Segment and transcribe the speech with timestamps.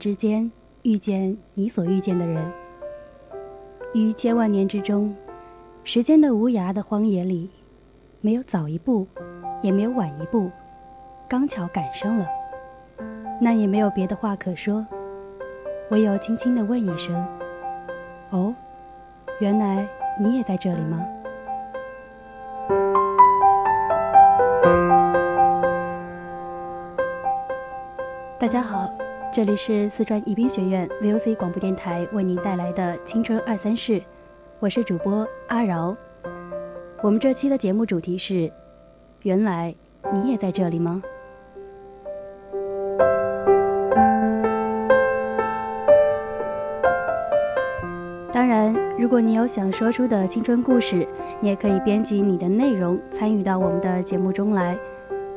[0.00, 2.42] 之间遇见你所遇见的人，
[3.92, 5.14] 于千万年之中，
[5.84, 7.50] 时间的无涯的荒野里，
[8.22, 9.06] 没有早一步，
[9.60, 10.50] 也没有晚一步，
[11.28, 12.26] 刚巧赶上了，
[13.42, 14.86] 那也没有别的话可说，
[15.90, 17.14] 唯有轻轻地问一声
[18.32, 18.54] ：“哦，
[19.38, 19.86] 原来
[20.18, 20.98] 你也在这里吗？”
[28.38, 28.90] 大家好。
[29.32, 34.02] 这里是四川宜宾学院 VOC 广播电台为您带来的青春二三事，
[34.58, 35.96] 我是主播阿饶。
[37.00, 38.50] 我们这期的节目主题是：
[39.22, 39.72] 原来
[40.12, 41.00] 你也在这里吗？
[48.32, 51.06] 当然，如果你有想说出的青春故事，
[51.38, 54.76] 你也可以编辑你的内容参与到我们的节目中来。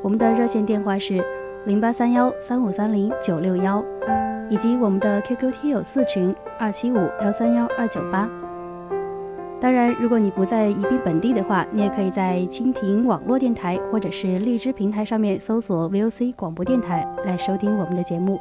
[0.01, 1.23] 我们的热线电话是。
[1.65, 3.81] 零八三幺三五三零九六幺，
[4.49, 8.27] 以及我们的 QQ 听友四群二七五幺三幺二九八。
[9.61, 18.37] 当然，如果你不在宜宾本地的话，你也可以在蜻蜓网络电台或者是荔枝平台上面搜索 VOC 广播电台来收听我们的节目。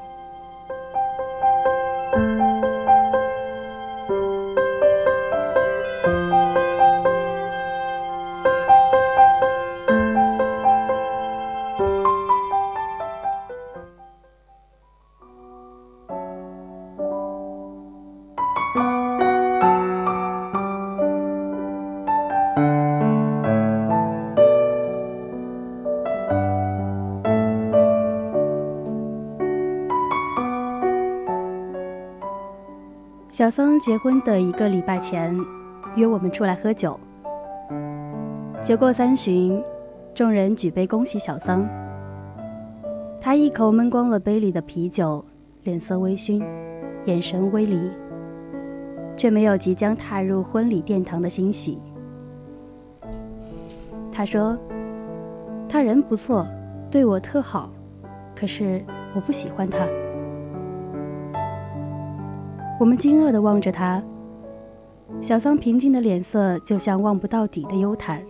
[33.55, 35.39] 桑结婚的一个礼拜前，
[35.95, 36.99] 约我们出来喝酒。
[38.63, 39.63] 酒过三巡，
[40.15, 41.69] 众人举杯恭喜小桑。
[43.21, 45.23] 他一口闷光了杯里的啤酒，
[45.65, 46.43] 脸色微醺，
[47.05, 47.91] 眼神微离，
[49.19, 51.79] 却没有即将踏入婚礼殿堂的欣喜。
[54.11, 54.57] 他说
[55.69, 56.47] ：“他人不错，
[56.91, 57.71] 对我特好，
[58.35, 58.83] 可是
[59.15, 59.87] 我不喜欢他。”
[62.83, 64.03] 我们惊愕地望着他，
[65.23, 68.21] 小桑平静的脸色就像望不到底的幽潭，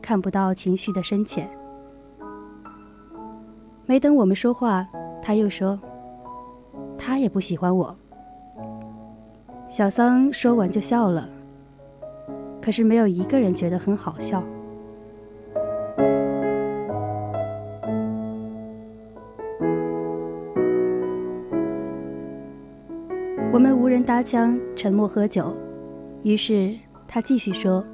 [0.00, 1.46] 看不到情绪的深浅。
[3.84, 4.88] 没等我们说话，
[5.22, 5.78] 他又说
[6.96, 7.94] ：“他也不喜欢我。”
[9.68, 11.28] 小桑说完就笑了，
[12.62, 14.42] 可是没有一个人觉得很好笑。
[24.16, 25.54] 搭腔，沉默喝酒。
[26.22, 26.74] 于是
[27.06, 27.84] 他继续说：“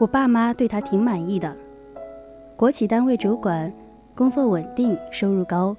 [0.00, 1.56] 我爸妈对他挺满意的，
[2.56, 3.72] 国企单位主管，
[4.16, 5.76] 工作稳定，收入高，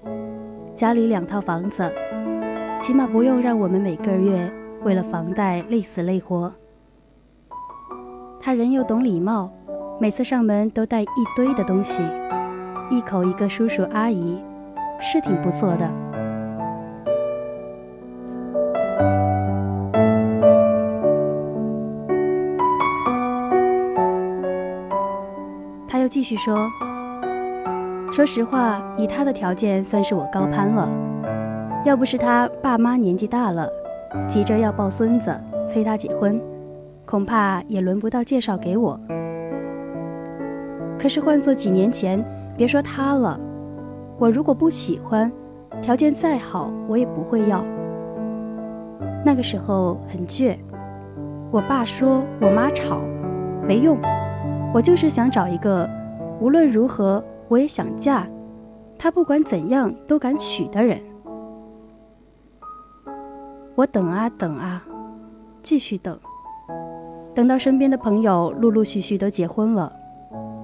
[0.73, 1.91] 家里两套房子，
[2.79, 4.49] 起码不用让我们每个月
[4.83, 6.49] 为了房贷累死累活。
[8.39, 9.51] 他人又懂礼貌，
[9.99, 12.01] 每次上门都带一堆的东西，
[12.89, 14.41] 一口一个叔叔阿姨，
[15.01, 15.91] 是挺不错的。”
[26.31, 26.71] 续说，
[28.13, 30.87] 说实话，以他的条件，算是我高攀了。
[31.83, 33.67] 要不是他爸妈年纪大了，
[34.29, 35.35] 急着要抱孙子，
[35.67, 36.39] 催他结婚，
[37.05, 38.97] 恐怕也轮不到介绍给我。
[40.97, 42.23] 可是换做几年前，
[42.55, 43.37] 别说他了，
[44.17, 45.29] 我如果不喜欢，
[45.81, 47.61] 条件再好，我也不会要。
[49.25, 50.55] 那个时候很倔，
[51.51, 53.01] 我爸说我妈吵，
[53.67, 53.97] 没用，
[54.73, 55.89] 我就是想找一个
[56.41, 58.27] 无论如何我也想嫁，
[58.97, 60.99] 他不管怎样都敢娶的人。
[63.75, 64.83] 我等啊等啊，
[65.61, 66.17] 继续等，
[67.35, 69.93] 等到身边的朋友陆陆续续都结婚了，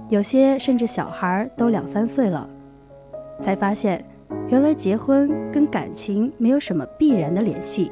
[0.09, 2.49] 有些甚至小孩都两三岁了，
[3.39, 4.03] 才发现
[4.49, 7.91] 原来结婚跟感情没有什么必然的联系。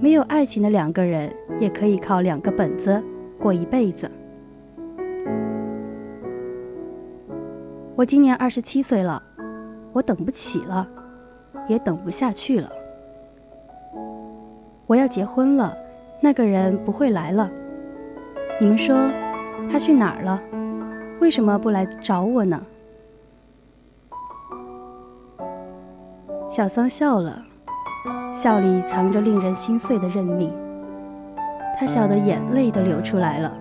[0.00, 3.02] 没有爱情的两个人，也可以靠两个本子
[3.40, 4.08] 过一辈子。
[7.96, 9.22] 我今年二十七岁了，
[9.92, 10.84] 我等不起了，
[11.68, 12.68] 也等不下去了。
[14.88, 15.72] 我要结婚了，
[16.20, 17.48] 那个人不会来了。
[18.60, 18.96] 你们说，
[19.70, 20.40] 他去哪儿了？
[21.20, 22.60] 为什么不来找我呢？
[26.50, 27.40] 小桑笑了。
[28.34, 30.52] 笑里藏着令人心碎的认命，
[31.78, 33.52] 他笑得眼泪都流出来了。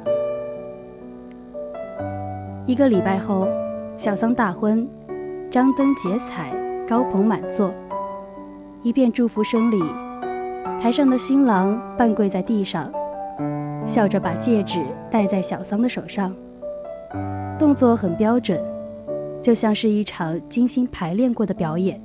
[2.65, 3.47] 一个礼拜后，
[3.95, 4.87] 小桑大婚，
[5.51, 6.51] 张灯结彩，
[6.87, 7.71] 高朋满座，
[8.81, 9.81] 一片祝福声里，
[10.81, 12.91] 台上的新郎半跪在地上，
[13.85, 16.35] 笑着把戒指戴在小桑的手上，
[17.57, 18.59] 动作很标准，
[19.41, 22.01] 就像是一场精心排练过的表演。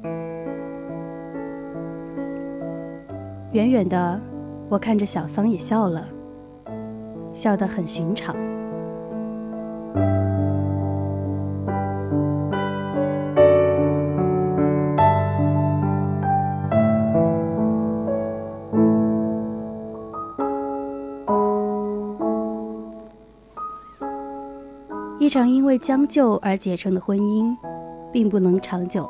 [3.53, 4.21] 远远的，
[4.69, 6.07] 我看着小桑也笑了，
[7.33, 8.37] 笑得很寻常。
[25.29, 27.55] 一场因为将就而结成的婚姻，
[28.11, 29.07] 并不能长久。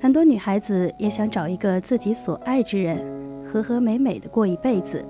[0.00, 3.04] 很多女孩子也想找一个自己所爱之人，
[3.46, 5.04] 和和美美的过一辈子。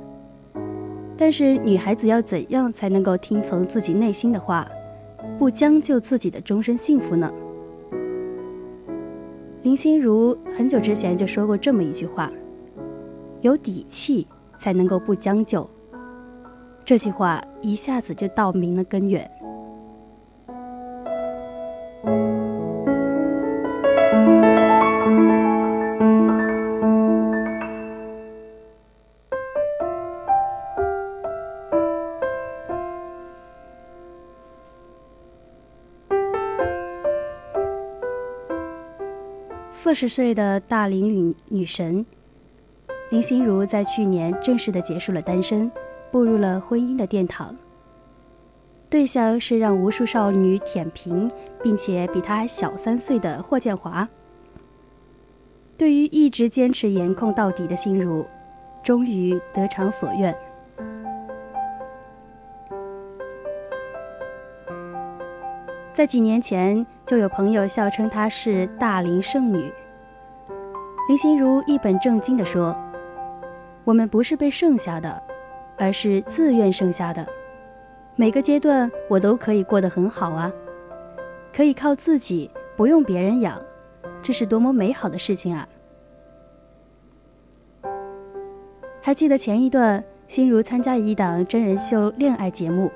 [1.17, 4.67] 但是，女孩子要怎样才能够听从自己内心的话，
[5.39, 7.33] 不将就自己的终身幸福呢？
[9.63, 12.29] 林心如很久之前就说过这么一句话
[13.43, 14.27] ：“有底气
[14.59, 15.71] 才能够不将就。”
[16.85, 19.31] 这句话一下子就道明了根源。
[39.85, 42.07] 四十岁的大龄女女神
[43.11, 45.71] 林心如，在去年正式的结束了单身，
[46.11, 47.55] 步入了婚姻的殿堂。
[48.89, 51.31] 对象是让无数少女舔屏，
[51.63, 54.09] 并且比她小三岁的霍建华。
[55.77, 58.25] 对于一直坚持颜控到底的心如，
[58.83, 60.35] 终于得偿所愿。
[65.95, 69.73] 在几年前，就有朋友笑称她是大龄剩女。
[71.09, 72.77] 林心如一本正经地说
[73.87, 75.23] ：“我们不是被剩下的，
[75.79, 77.25] 而是自愿剩下的。
[78.17, 80.53] 每个阶段我都可以过得很好啊，
[81.55, 83.57] 可以靠自己，不用别人养，
[84.21, 85.69] 这是多么美好的事情啊！”
[89.01, 92.91] 还记得前一段，心如参加一档真人秀恋爱节目，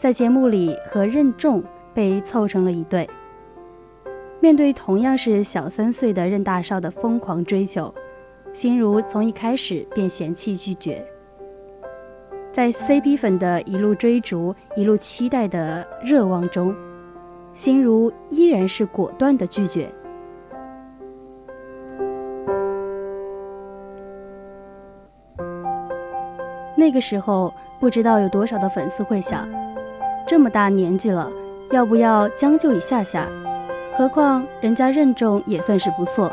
[0.00, 3.06] 在节目里和任重被凑成了一对。
[4.40, 7.94] 面对同样是小三岁的任大少的疯狂追求，
[8.54, 11.06] 心如从一开始便嫌弃拒绝。
[12.50, 16.74] 在 CP 粉的一路追逐、一路期待的热望中，
[17.52, 19.86] 心如依然是果断的拒绝。
[26.74, 29.46] 那个时候，不知道有多少的粉丝会想：
[30.26, 31.30] 这么大年纪了，
[31.70, 33.26] 要不要将就一下下？
[33.96, 36.30] 何况人家任重也算是不错，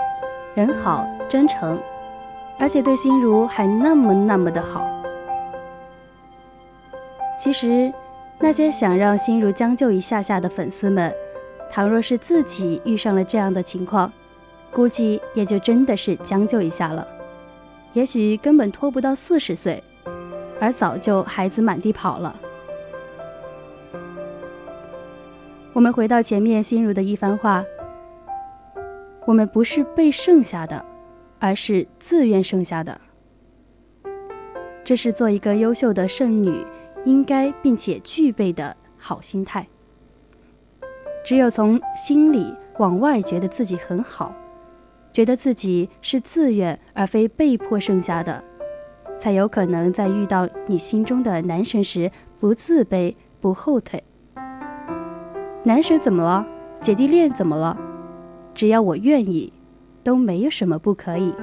[0.53, 1.79] 人好真诚，
[2.60, 4.86] 而且对心如还那么那么的好。
[7.39, 7.91] 其实，
[8.39, 11.13] 那些想让心如将就一下下的粉丝们，
[11.72, 14.12] 倘若是自己遇上了这样的情况，
[14.72, 17.06] 估计也就真的是将就一下了。
[17.94, 19.84] 也许根本拖不到四十岁，
[20.60, 22.36] 而早就孩子满地跑了。
[25.77, 27.63] 我们回到前面心如的一番话：
[29.25, 30.84] 我们不是被剩下的，
[31.38, 33.00] 而是自愿剩下的。
[34.84, 36.65] 这是做一个优秀的剩女
[37.05, 39.67] 应该并且具备的好心态。
[41.24, 44.34] 只有从心里往外觉得自己很好，
[45.13, 48.43] 觉得自己是自愿而非被迫剩下的，
[49.19, 54.03] 才有可能在遇到你心中的男神时不自卑、不后退。
[55.67, 56.47] 男神怎么了？
[56.81, 57.75] 姐弟恋怎么了？
[58.55, 59.51] 只要我愿意，
[60.01, 61.33] 都没有什么不可以。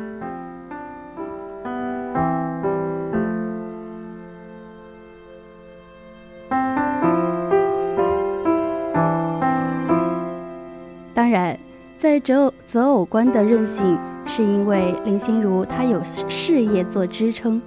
[11.13, 11.59] 当然，
[11.99, 17.61] 在择偶择偶观的任性，是因为林心如她有事业做支撑，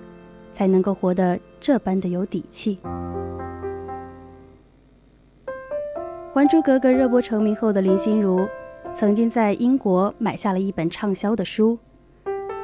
[0.56, 2.80] 才能够活得这般的有底气。
[6.38, 8.48] 《还珠格格》热播成名后的林心如，
[8.96, 11.76] 曾经在英国买下了一本畅销的书，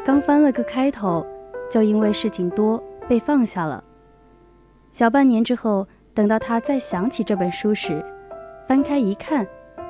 [0.06, 1.26] 刚翻了个开头，
[1.72, 3.84] 就因为事情多被放下了。
[4.92, 8.06] 小半年之后，等到她再想起这本书时，
[8.68, 9.44] 翻开一看，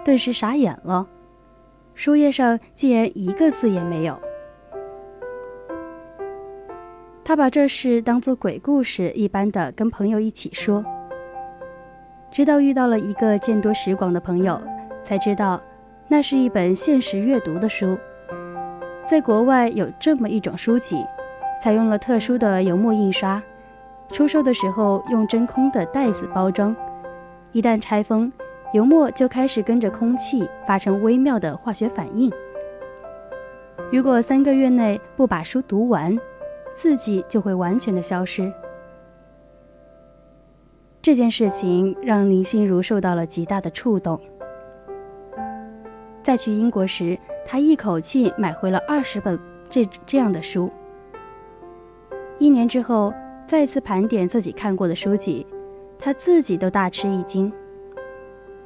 [0.06, 1.06] 顿时傻眼了，
[1.94, 4.18] 书页上竟然一个字也没有。
[7.26, 10.82] 他把这事当作鬼故事一般的跟朋友一起说。
[12.34, 14.60] 直到遇到了一个见多识广的朋友，
[15.04, 15.62] 才知道，
[16.08, 17.96] 那是一本限时阅读的书。
[19.08, 21.06] 在国外有这么一种书籍，
[21.62, 23.40] 采用了特殊的油墨印刷，
[24.12, 26.76] 出售的时候用真空的袋子包装，
[27.52, 28.34] 一旦拆封，
[28.74, 32.32] 油墨就开始跟着空气发生微妙的化学反应。
[33.92, 36.18] 如果三个月内不把书读完，
[36.74, 38.52] 字迹就会完全的消失。
[41.04, 44.18] 这件事情让林心如受到了极大的触动。
[46.24, 49.38] 在去英国时，她一口气买回了二十本
[49.70, 50.72] 这这样的书。
[52.40, 53.14] 一年之后，
[53.46, 55.46] 再次盘点自己看过的书籍，
[56.00, 57.52] 她自己都大吃一惊，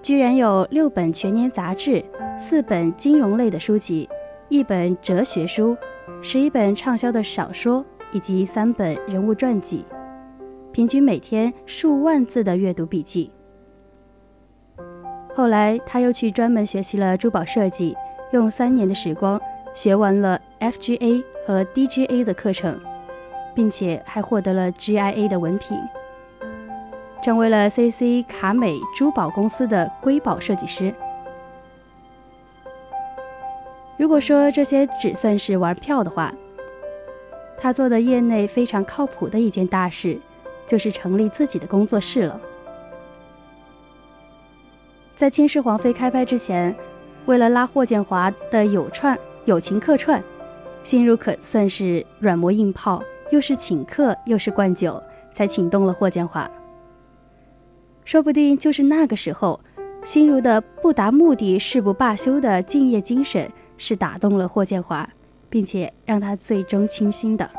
[0.04, 2.06] 居然有六本全年杂志、
[2.38, 4.08] 四本金融类的书籍、
[4.48, 5.76] 一本哲学书、
[6.22, 9.84] 十一本畅销的小说以及三本人物传记。
[10.78, 13.32] 平均每天数万字的阅读笔记。
[15.34, 17.98] 后来，他又去专门学习了珠宝设计，
[18.30, 19.42] 用三年的时光
[19.74, 22.80] 学完了 FGA 和 DGA 的课程，
[23.56, 25.76] 并且还获得了 GIA 的文凭，
[27.24, 30.94] 成为了 CC 卡美珠宝公司的瑰宝设计师。
[33.98, 36.32] 如果说这些只算是玩票的话，
[37.58, 40.20] 他做的业内非常靠谱的一件大事。
[40.68, 42.40] 就是成立自己的工作室了。
[45.16, 46.76] 在《倾世皇妃》开拍之前，
[47.26, 50.22] 为了拉霍建华的友串友情客串，
[50.84, 55.02] 心如可算是软磨硬泡，又是请客又是灌酒，
[55.34, 56.50] 才请动了霍建华。
[58.06, 59.60] 说不定就是那个时候，
[60.06, 65.10] 心如的不达目的誓不罢休的敬业精神，是打动了霍建华，
[65.50, 67.50] 并且让他最终倾心的。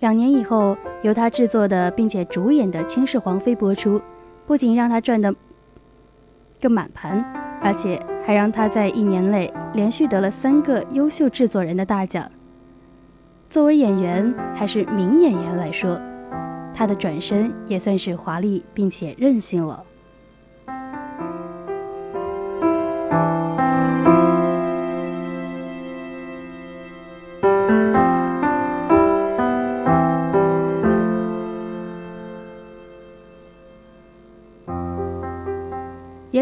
[0.00, 4.00] 两年以后，由他制作的并且主演的《倾世皇妃》播出，
[4.46, 5.34] 不仅让他赚得
[6.60, 7.24] 个满盘，
[7.60, 12.30] 而且还让他在一年内连续得了三个优秀制作人的大奖。
[13.50, 16.00] 作为演员还是名演员来说，
[16.72, 19.82] 他的转身也算是华丽并且任性了。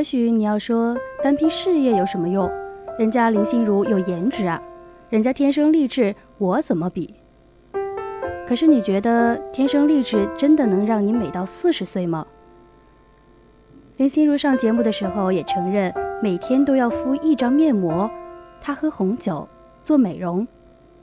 [0.06, 2.48] 许你要说单拼事业有什么用？
[2.96, 4.62] 人家林心如有颜值啊，
[5.10, 7.12] 人家天生丽质，我怎么比？
[8.46, 12.24] 可是你觉得天生丽质真的能让你美到四十岁吗？
[13.96, 18.08] 林心如上节目的时候也承认，每天都要敷一张面膜，
[18.62, 19.48] 她喝红酒，
[19.82, 20.46] 做美容，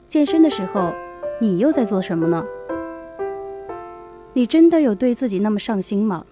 [0.08, 0.90] 健身的时候，
[1.38, 2.42] 你又在做什么呢？
[4.32, 6.24] 你真的有对自己那么上心吗？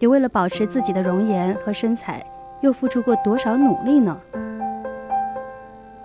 [0.00, 2.24] 你为了保持自己的容颜和身材，
[2.60, 4.16] 又付出过多少努力呢？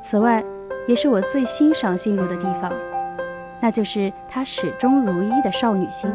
[0.03, 0.43] 此外，
[0.87, 2.73] 也是我最欣赏心如的地方，
[3.61, 6.11] 那就是她始终如一的少女心。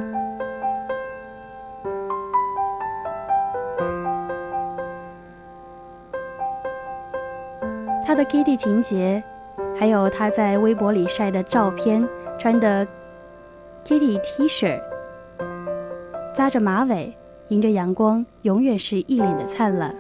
[8.05, 9.23] 她的 Kitty 情节，
[9.79, 12.05] 还有她在微博里晒的照片，
[12.41, 12.85] 穿的
[13.87, 14.81] Kitty T 恤，
[16.37, 17.17] 扎着马尾。
[17.49, 19.95] 迎着阳光，永远是一脸的灿烂。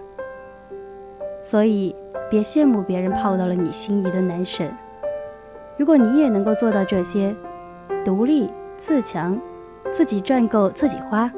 [1.48, 1.94] 所以，
[2.30, 4.70] 别羡慕别人泡到了你心仪的男神。
[5.78, 7.34] 如果你也能够做到这些，
[8.04, 8.50] 独立
[8.84, 9.38] 自强，
[9.94, 11.30] 自己赚够自己花，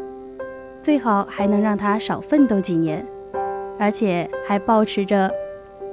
[0.82, 3.06] 最好还能让他少奋斗几年，
[3.78, 5.30] 而且还保持着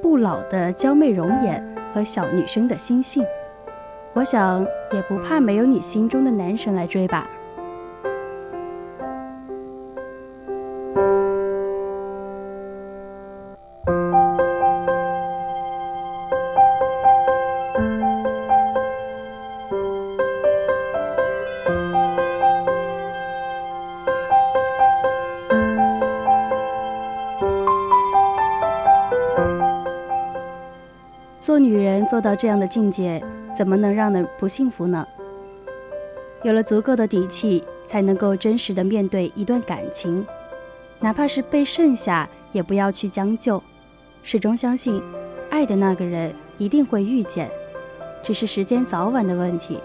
[0.02, 3.24] 不老的娇媚容颜和小女生的心性。
[4.14, 7.30] 我想也不怕没有你心中的男神来追吧。
[32.10, 33.24] 做到这样的境界。
[33.58, 35.04] 怎么能让人不幸福呢？
[36.44, 40.24] 有了足够的底气，才能够真实的面对一段感情，
[41.00, 43.60] 哪怕是被剩下，也不要去将就，
[44.22, 45.02] 始终相信，
[45.50, 47.50] 爱的那个人一定会遇见，
[48.22, 49.80] 只是时间早晚的问题。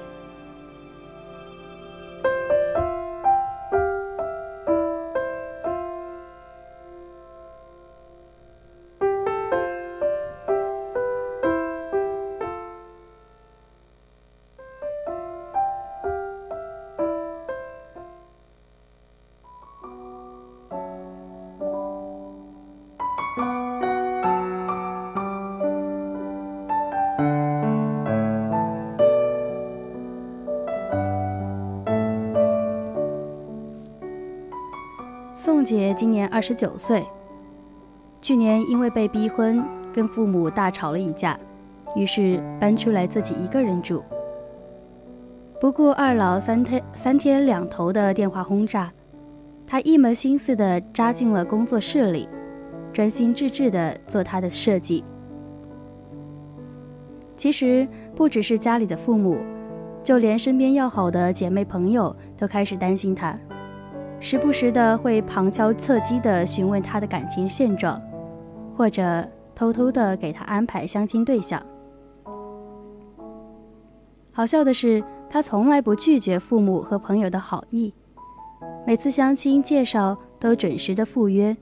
[35.62, 37.04] 宋姐今年二十九岁，
[38.21, 39.62] 去年因为被逼婚，
[39.95, 41.38] 跟父母大吵了一架，
[41.95, 44.02] 于是搬出来自己一个人住。
[45.61, 48.92] 不顾二老三天三天两头的电话轰炸，
[49.64, 52.28] 她一门心思的扎进了工作室里，
[52.92, 55.04] 专心致志的做她的设计。
[57.37, 59.38] 其实不只是家里的父母，
[60.02, 63.38] 就连身边要好的姐妹朋友都开始担心她。
[64.25, 68.00] 时不时的会旁敲侧击的询问他的感情现状，
[68.76, 71.61] 或者偷偷的给他安排相亲对象。
[74.33, 77.92] 好笑的是，他从来不拒绝父母和朋友的好意，
[78.87, 81.55] 每次相亲介绍都准时的赴约，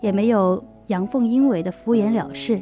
[0.00, 2.60] 也没有阳奉阴违的敷衍了事。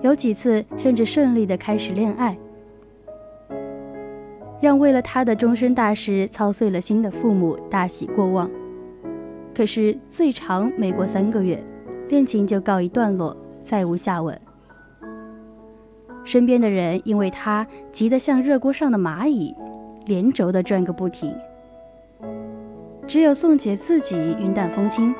[0.00, 2.36] 有几次甚至顺利的开始恋爱。
[4.60, 8.50] 让为了他的终身大事操碎了心的父母大喜过望，
[9.54, 11.62] 可是最长没过三个月，
[12.08, 14.38] 恋情就告一段落，再无下文。
[16.24, 19.54] 身边的人因为他急得像热锅上的蚂蚁，
[20.06, 21.32] 连轴的转个不停。
[23.06, 25.14] 只有宋姐自己云淡风轻，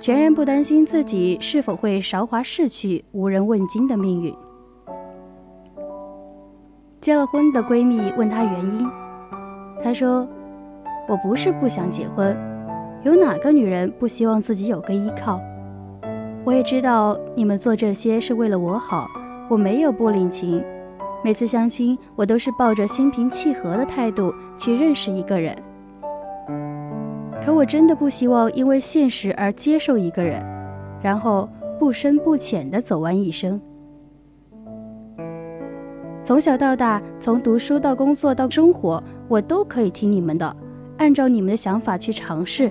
[0.00, 4.34] 全然不担心自己是否会韶华逝去、无人问津的命运。
[7.00, 8.86] 结了婚的闺蜜问她原因，
[9.82, 10.26] 她说
[11.08, 12.36] ：“我不是不想结婚，
[13.04, 15.40] 有哪个女人不希望自己有个依靠？
[16.44, 19.06] 我也知道你们做这些是为了我好，
[19.48, 20.62] 我没有不领情。
[21.24, 25.56] 每次相亲，我都是抱着心平气和的态度去认识一个人。
[27.44, 30.42] 可我真的不希望因为现实而接受一个人，
[31.02, 33.60] 然后不深不浅的走完一生。”
[36.28, 40.54] 从小到大，从读书到工作到生活，我都可以听你们的，
[40.98, 42.70] 按照你们的想法去尝试。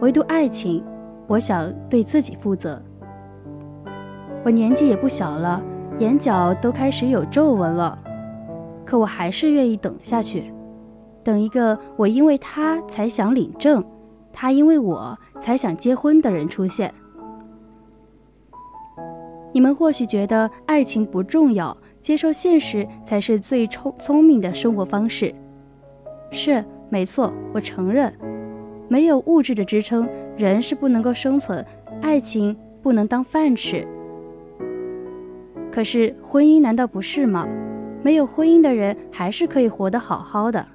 [0.00, 0.84] 唯独爱情，
[1.26, 2.78] 我想对自己负责。
[4.44, 5.58] 我年纪也不小了，
[6.00, 7.98] 眼角都开始有皱纹了，
[8.84, 10.52] 可我还是愿意等下去，
[11.24, 13.82] 等一个我因为他才想领证，
[14.34, 16.92] 他因为我才想结婚的人出现。
[19.50, 21.74] 你们或许觉得爱情不重要。
[22.00, 25.34] 接受现实才是最聪聪明的生活方式，
[26.32, 28.12] 是没错，我承认，
[28.88, 31.64] 没有物质的支撑，人是不能够生存，
[32.00, 33.86] 爱情不能当饭吃。
[35.70, 37.46] 可是婚姻难道不是吗？
[38.02, 40.66] 没有婚姻的人还是可以活得好好的。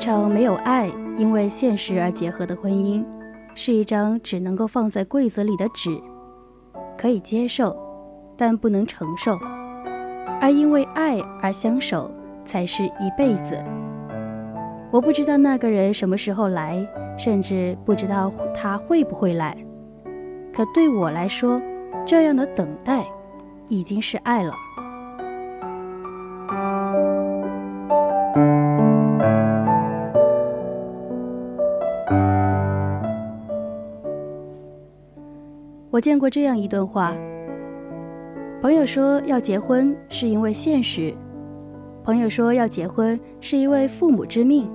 [0.00, 0.90] 场没有爱。
[1.18, 3.04] 因为现实而结合的婚姻，
[3.54, 6.00] 是一张只能够放在柜子里的纸，
[6.96, 7.76] 可以接受，
[8.38, 9.34] 但不能承受；
[10.40, 12.10] 而因为爱而相守，
[12.46, 13.62] 才是一辈子。
[14.90, 16.82] 我不知道那个人什么时候来，
[17.18, 19.54] 甚至不知道他会不会来，
[20.54, 21.60] 可对我来说，
[22.06, 23.04] 这样的等待，
[23.68, 24.54] 已经是爱了。
[36.00, 37.14] 我见过这样一段话：
[38.62, 41.12] 朋友说要结婚是因为现实，
[42.02, 44.66] 朋友说要结婚是因为父母之命，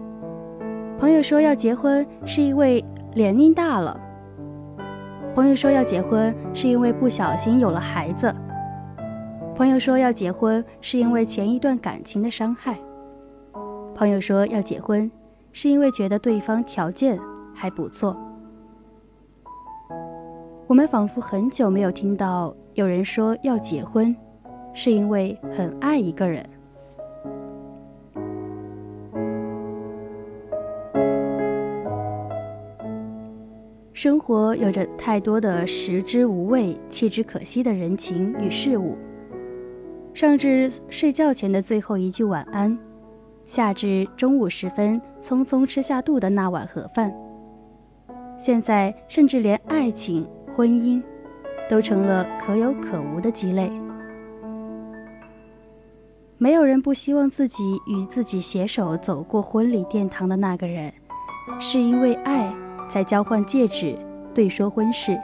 [1.00, 2.86] 朋友说要结婚是因为
[3.16, 4.00] 年龄大了，
[5.34, 8.32] 朋友说要结婚是因为不小心有了孩子，
[9.58, 12.78] 朋友说要结婚是因为前一段感情的伤害，
[13.96, 15.10] 朋友说要结婚
[15.54, 17.18] 是因为觉得对方条件
[17.56, 18.16] 还不错。
[20.68, 24.16] 我们仿佛很久没有听到有人说要结婚，
[24.74, 26.44] 是因为很爱一个人。
[33.94, 38.98] 生活有着太多的食之无味、弃之可惜的人情与事物，
[40.16, 42.76] 上至睡觉前的最后一句晚安，
[43.46, 47.14] 下至中午时分匆匆吃下肚的那碗盒饭，
[48.42, 50.26] 现在甚至连爱情。
[50.56, 51.04] 婚姻，
[51.70, 53.70] 都成了可有可无的鸡肋。
[56.38, 60.94] 没有人不希望自己与自己携手走过婚礼殿堂的那个人，
[61.60, 62.50] 是因为爱
[62.90, 63.98] 才交换戒指、
[64.34, 65.18] 对说婚事。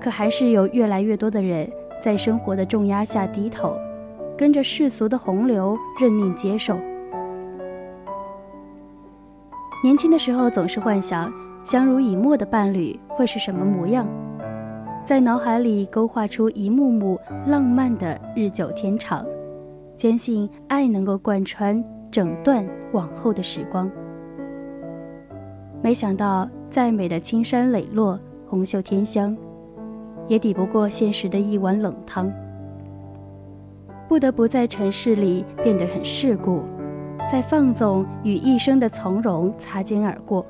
[0.00, 1.70] 可还是有越来越多的人
[2.02, 3.76] 在生活的重压下低头，
[4.36, 6.74] 跟着世俗的洪流认命接受。
[9.84, 11.30] 年轻的时候总是幻想。
[11.70, 14.08] 相濡以沫的伴侣会是什么模样？
[15.06, 19.22] 在脑海里勾画出一幕幕浪漫的日久天长，
[19.94, 23.90] 坚信爱能够贯穿整段往后的时光。
[25.82, 29.36] 没想到，再美的青山磊落、红袖添香，
[30.26, 32.32] 也抵不过现实的一碗冷汤。
[34.08, 36.62] 不得不在尘世里变得很世故，
[37.30, 40.46] 在放纵与一生的从容擦肩而过。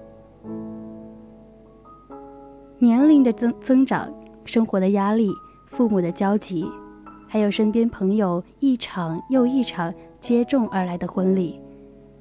[2.80, 4.08] 年龄的增增长，
[4.44, 5.32] 生活的压力，
[5.72, 6.64] 父母的焦急，
[7.26, 11.58] 还有身边朋友一场又一场接踵而来的婚礼，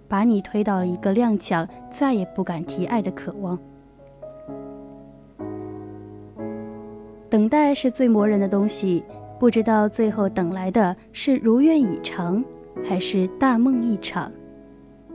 [0.07, 3.57] 把你推到了一个踉跄，再也不敢提爱的渴望。
[7.29, 9.03] 等待是最磨人的东西，
[9.39, 12.43] 不知道最后等来的是如愿以偿，
[12.83, 14.31] 还是大梦一场，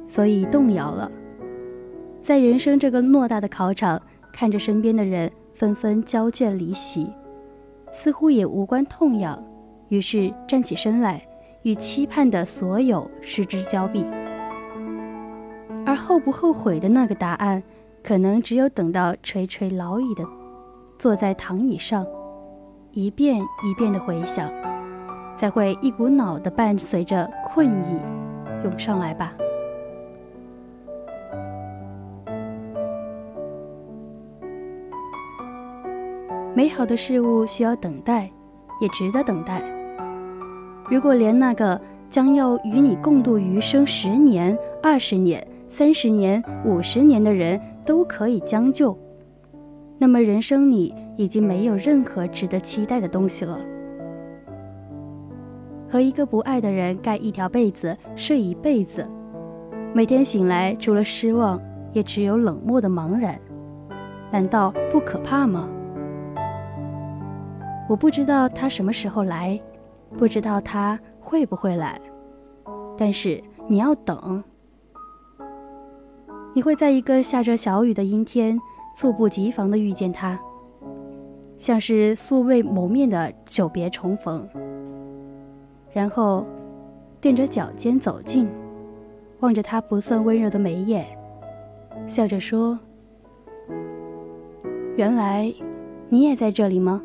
[0.08, 1.10] 所以动摇了。
[2.24, 4.00] 在人生这个偌大的考场。
[4.32, 7.12] 看着身边的人纷纷交卷离席，
[7.92, 9.40] 似乎也无关痛痒，
[9.88, 11.22] 于是站起身来，
[11.62, 14.04] 与期盼的所有失之交臂。
[15.84, 17.62] 而后不后悔的那个答案，
[18.02, 20.24] 可能只有等到垂垂老矣的
[20.98, 22.06] 坐在躺椅上，
[22.92, 24.50] 一遍一遍的回想，
[25.38, 27.98] 才会一股脑的伴随着困意
[28.64, 29.32] 涌上来吧。
[36.54, 38.30] 美好的事物需要等待，
[38.80, 39.62] 也值得等待。
[40.90, 48.94] 如果连那个将要与你共度余生十年、二十年、三十年、五十年的人都可以将就，
[49.98, 53.58] 那么人生里已经没有任何值得期待的东西了。
[55.88, 59.06] 和一个不爱的人盖一条被子睡一辈子，
[59.94, 61.58] 每天醒来除了失望，
[61.94, 63.38] 也只有冷漠的茫然，
[64.30, 65.66] 难道不可怕吗？
[67.92, 69.60] 我不知道他什么时候来，
[70.16, 72.00] 不知道他会不会来，
[72.96, 74.42] 但是你要等。
[76.54, 78.58] 你会在一个下着小雨的阴天，
[78.96, 80.40] 猝不及防的遇见他，
[81.58, 84.48] 像是素未谋面的久别重逢，
[85.92, 86.46] 然后
[87.20, 88.48] 垫着脚尖走近，
[89.40, 91.06] 望着他不算温柔的眉眼，
[92.08, 92.78] 笑着说
[94.96, 95.52] ：“原来
[96.08, 97.02] 你也在这里吗？”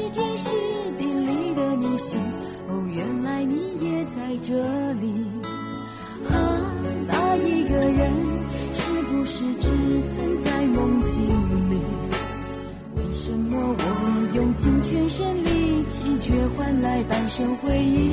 [0.00, 0.48] 是天时
[0.96, 2.18] 地利的迷信。
[2.68, 4.54] 哦原来你也在这
[4.94, 5.26] 里。
[6.26, 6.72] 啊
[7.06, 8.10] 那一个人
[8.72, 9.68] 是不是只
[10.14, 11.20] 存在梦境
[11.70, 11.76] 里？
[12.96, 13.84] 为什么我
[14.34, 18.09] 用尽全身力气却换来半生回忆？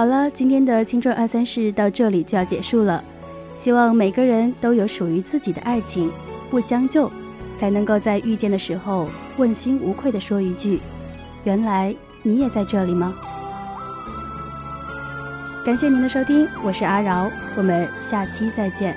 [0.00, 3.04] 好了，今天的青春二三事到这里就要结束了。
[3.58, 6.10] 希望每个人都有属于自己的爱情，
[6.50, 7.12] 不将就，
[7.58, 10.80] 才能够在遇见的时候问心无愧的说一句
[11.44, 13.12] ：“原来你也在这里吗？”
[15.66, 18.96] 感谢您的收听，我是阿饶，我们下期再见。